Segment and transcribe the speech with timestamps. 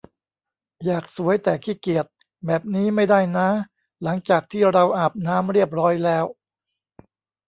[0.85, 2.05] อยากสวย แต่ขี้เกียจ
[2.45, 3.47] แบบนี้ไม่ได้น้า
[4.03, 6.25] หลังจากที่เราอาบน้ำเรียบร้อยแล้ว